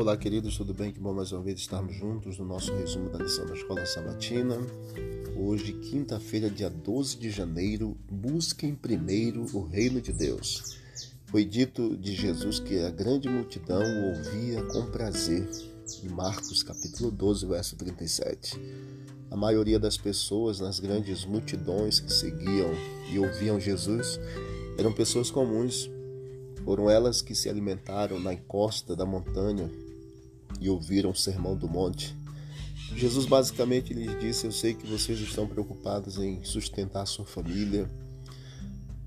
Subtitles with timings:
[0.00, 0.92] Olá, queridos, tudo bem?
[0.92, 4.56] Que bom mais uma vez estarmos juntos no nosso resumo da lição da Escola Sabatina.
[5.36, 10.78] Hoje, quinta-feira, dia 12 de janeiro, busquem primeiro o reino de Deus.
[11.26, 15.50] Foi dito de Jesus que a grande multidão o ouvia com prazer.
[16.04, 18.56] Em Marcos, capítulo 12, verso 37.
[19.32, 22.70] A maioria das pessoas nas grandes multidões que seguiam
[23.12, 24.20] e ouviam Jesus
[24.78, 25.90] eram pessoas comuns.
[26.64, 29.68] Foram elas que se alimentaram na encosta da montanha
[30.60, 32.16] e ouviram o sermão do monte.
[32.94, 37.88] Jesus basicamente lhes disse: Eu sei que vocês estão preocupados em sustentar sua família,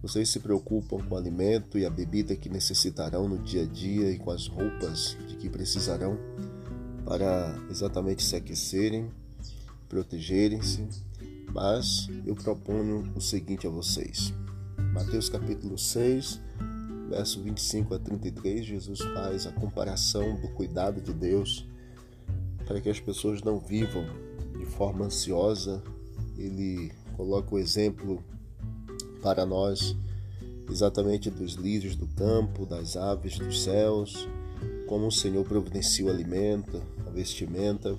[0.00, 4.10] vocês se preocupam com o alimento e a bebida que necessitarão no dia a dia
[4.12, 6.16] e com as roupas de que precisarão
[7.04, 9.10] para exatamente se aquecerem,
[9.88, 10.86] protegerem-se,
[11.52, 14.32] mas eu proponho o seguinte a vocês.
[14.92, 16.40] Mateus capítulo 6,
[17.08, 21.66] verso 25 a 33, Jesus faz a comparação do cuidado de Deus
[22.66, 24.04] para que as pessoas não vivam
[24.58, 25.82] de forma ansiosa.
[26.36, 28.22] Ele coloca o exemplo
[29.22, 29.96] para nós
[30.70, 34.28] exatamente dos lírios do campo, das aves dos céus,
[34.86, 37.98] como o Senhor providencia o alimento, a vestimenta.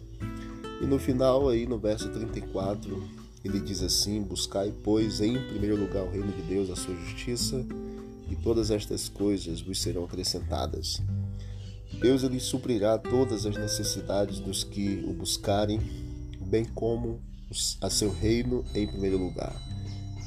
[0.81, 3.03] E no final aí no verso 34,
[3.43, 7.65] ele diz assim: Buscai, pois, em primeiro lugar o reino de Deus, a sua justiça,
[8.30, 11.02] e todas estas coisas vos serão acrescentadas.
[11.99, 15.80] Deus lhe suprirá todas as necessidades dos que o buscarem,
[16.39, 17.19] bem como
[17.81, 19.55] a seu reino em primeiro lugar.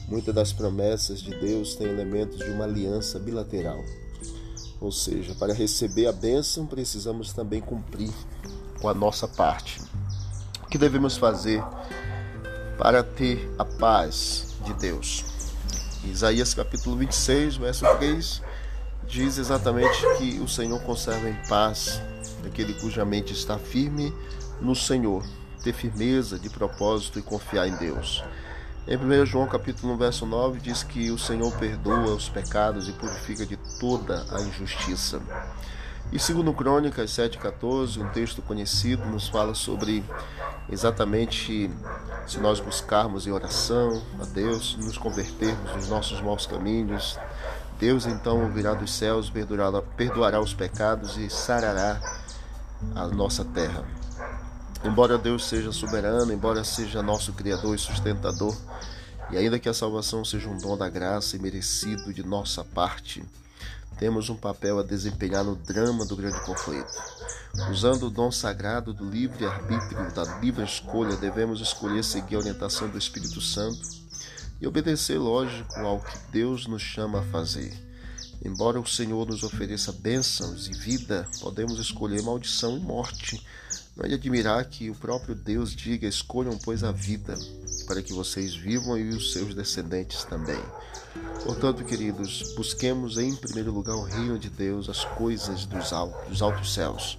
[0.09, 3.83] Muitas das promessas de Deus têm elementos de uma aliança bilateral.
[4.81, 8.12] Ou seja, para receber a bênção, precisamos também cumprir
[8.81, 9.81] com a nossa parte.
[10.62, 11.62] O que devemos fazer
[12.77, 15.25] para ter a paz de Deus?
[16.05, 18.42] Isaías capítulo 26, verso 3,
[19.06, 22.03] diz exatamente que o Senhor conserva em paz
[22.44, 24.12] aquele cuja mente está firme
[24.60, 25.25] no Senhor,
[25.62, 28.22] ter firmeza de propósito e confiar em Deus.
[28.87, 32.93] Em 1 João capítulo 1, verso 9 diz que o Senhor perdoa os pecados e
[32.93, 35.22] purifica de toda a injustiça.
[36.12, 40.05] E segundo Crônicas 7,14, um texto conhecido, nos fala sobre
[40.69, 41.71] exatamente
[42.27, 47.19] se nós buscarmos em oração a Deus, nos convertermos dos nossos maus caminhos,
[47.81, 51.99] Deus então ouvirá dos céus, perdoará, perdoará os pecados e sarará
[52.95, 53.83] a nossa terra.
[54.84, 58.55] Embora Deus seja soberano, embora seja nosso Criador e sustentador,
[59.31, 63.25] e ainda que a salvação seja um dom da graça e merecido de nossa parte,
[63.98, 66.92] temos um papel a desempenhar no drama do grande conflito.
[67.70, 72.88] Usando o dom sagrado do livre arbítrio, da livre escolha, devemos escolher seguir a orientação
[72.88, 73.80] do Espírito Santo
[74.60, 77.91] e obedecer, lógico, ao que Deus nos chama a fazer.
[78.44, 83.41] Embora o Senhor nos ofereça bênçãos e vida, podemos escolher maldição e morte.
[83.97, 87.38] Não é de admirar que o próprio Deus diga: escolham, pois, a vida,
[87.86, 90.60] para que vocês vivam e os seus descendentes também.
[91.44, 96.42] Portanto, queridos, busquemos em primeiro lugar o reino de Deus, as coisas dos altos, dos
[96.42, 97.19] altos céus.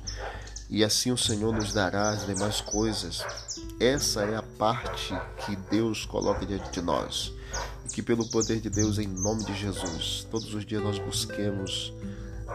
[0.73, 3.23] E assim o Senhor nos dará as demais coisas.
[3.79, 5.13] Essa é a parte
[5.45, 7.31] que Deus coloca diante de nós.
[7.85, 11.93] E que pelo poder de Deus, em nome de Jesus, todos os dias nós busquemos,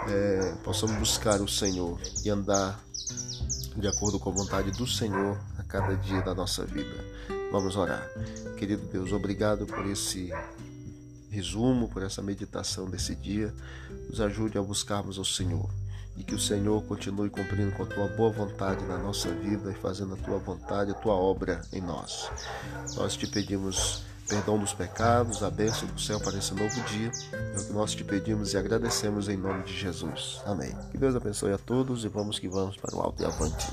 [0.09, 2.85] é, possamos buscar o Senhor e andar
[3.77, 7.05] de acordo com a vontade do Senhor a cada dia da nossa vida.
[7.53, 8.05] Vamos orar.
[8.57, 10.33] Querido Deus, obrigado por esse
[11.31, 13.55] resumo, por essa meditação desse dia.
[14.11, 15.71] Nos ajude a buscarmos ao Senhor
[16.19, 19.75] e que o Senhor continue cumprindo com a tua boa vontade na nossa vida e
[19.75, 22.31] fazendo a tua vontade, a tua obra em nós.
[22.97, 27.11] Nós te pedimos perdão dos pecados, a bênção do céu para esse novo dia.
[27.33, 30.43] É o que nós te pedimos e agradecemos em nome de Jesus.
[30.45, 30.77] Amém.
[30.91, 33.69] Que Deus abençoe a todos e vamos que vamos para o alto e avante.